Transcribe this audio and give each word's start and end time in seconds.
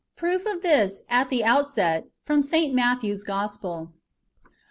Proof 0.15 0.47
of 0.47 0.63
this, 0.63 1.03
at 1.09 1.29
the 1.29 1.43
outset, 1.45 2.07
from 2.25 2.41
St. 2.41 2.73
Mattheio's 2.75 3.23
GospeL 3.23 3.77
1. 3.77 3.93